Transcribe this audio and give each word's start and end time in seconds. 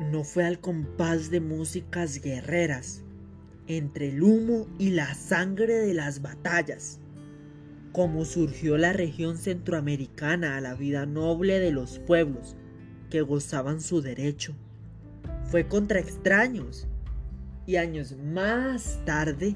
no 0.00 0.24
fue 0.24 0.46
al 0.46 0.60
compás 0.60 1.30
de 1.30 1.40
músicas 1.40 2.22
guerreras, 2.22 3.04
entre 3.66 4.08
el 4.08 4.22
humo 4.22 4.66
y 4.78 4.90
la 4.90 5.14
sangre 5.14 5.74
de 5.74 5.92
las 5.92 6.22
batallas, 6.22 6.98
como 7.92 8.24
surgió 8.24 8.78
la 8.78 8.94
región 8.94 9.36
centroamericana 9.36 10.56
a 10.56 10.60
la 10.60 10.74
vida 10.74 11.04
noble 11.04 11.58
de 11.60 11.70
los 11.70 11.98
pueblos 11.98 12.56
que 13.10 13.20
gozaban 13.20 13.80
su 13.80 14.00
derecho. 14.00 14.54
Fue 15.44 15.68
contra 15.68 16.00
extraños 16.00 16.88
y 17.66 17.76
años 17.76 18.16
más 18.16 19.00
tarde, 19.04 19.54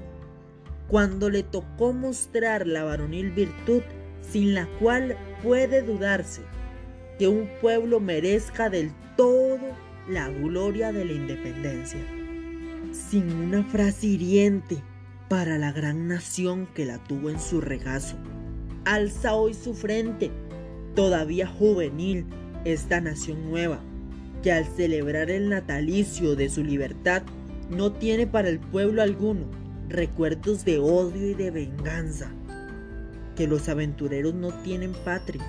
cuando 0.87 1.31
le 1.31 1.41
tocó 1.41 1.91
mostrar 1.91 2.67
la 2.67 2.83
varonil 2.83 3.31
virtud 3.31 3.81
sin 4.21 4.53
la 4.53 4.67
cual 4.79 5.17
puede 5.41 5.81
dudarse 5.81 6.41
que 7.17 7.27
un 7.27 7.49
pueblo 7.61 7.99
merezca 7.99 8.69
del 8.69 8.91
todo 9.17 9.84
la 10.07 10.29
gloria 10.29 10.91
de 10.91 11.03
la 11.05 11.13
independencia. 11.13 11.99
Sin 12.91 13.31
una 13.31 13.63
frase 13.63 14.07
hiriente 14.07 14.77
para 15.29 15.57
la 15.57 15.71
gran 15.71 16.07
nación 16.07 16.67
que 16.75 16.85
la 16.85 17.03
tuvo 17.03 17.29
en 17.29 17.39
su 17.39 17.59
regazo. 17.59 18.15
Alza 18.85 19.33
hoy 19.33 19.55
su 19.55 19.73
frente, 19.73 20.31
todavía 20.95 21.47
juvenil, 21.47 22.25
esta 22.65 23.01
nación 23.01 23.49
nueva, 23.49 23.79
que 24.43 24.51
al 24.51 24.65
celebrar 24.65 25.31
el 25.31 25.49
natalicio 25.49 26.35
de 26.35 26.49
su 26.49 26.63
libertad 26.63 27.23
no 27.69 27.91
tiene 27.91 28.27
para 28.27 28.49
el 28.49 28.59
pueblo 28.59 29.01
alguno 29.01 29.45
recuerdos 29.89 30.65
de 30.65 30.77
odio 30.77 31.31
y 31.31 31.33
de 31.33 31.51
venganza, 31.51 32.31
que 33.35 33.47
los 33.47 33.69
aventureros 33.69 34.33
no 34.33 34.53
tienen 34.61 34.93
patria 35.03 35.43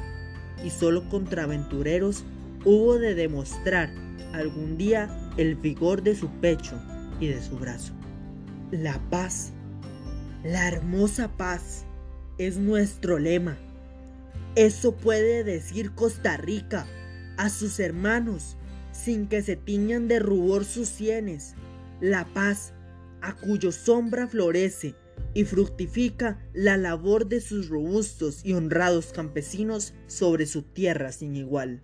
y 0.64 0.70
solo 0.70 1.08
contra 1.08 1.44
aventureros 1.44 2.24
hubo 2.66 2.98
de 2.98 3.14
demostrar 3.14 3.90
algún 4.32 4.76
día 4.76 5.08
el 5.36 5.54
vigor 5.54 6.02
de 6.02 6.16
su 6.16 6.28
pecho 6.40 6.74
y 7.20 7.28
de 7.28 7.40
su 7.40 7.56
brazo. 7.56 7.94
La 8.72 9.00
paz, 9.08 9.52
la 10.42 10.66
hermosa 10.66 11.28
paz, 11.36 11.84
es 12.38 12.58
nuestro 12.58 13.18
lema. 13.20 13.56
Eso 14.56 14.96
puede 14.96 15.44
decir 15.44 15.92
Costa 15.92 16.36
Rica 16.36 16.86
a 17.36 17.50
sus 17.50 17.78
hermanos 17.78 18.56
sin 18.90 19.28
que 19.28 19.42
se 19.42 19.54
tiñan 19.54 20.08
de 20.08 20.18
rubor 20.18 20.64
sus 20.64 20.88
sienes. 20.88 21.54
La 22.00 22.24
paz, 22.24 22.72
a 23.22 23.36
cuyo 23.36 23.70
sombra 23.70 24.26
florece 24.26 24.96
y 25.34 25.44
fructifica 25.44 26.40
la 26.52 26.76
labor 26.76 27.28
de 27.28 27.40
sus 27.40 27.68
robustos 27.68 28.44
y 28.44 28.54
honrados 28.54 29.12
campesinos 29.12 29.94
sobre 30.08 30.46
su 30.46 30.62
tierra 30.62 31.12
sin 31.12 31.36
igual. 31.36 31.82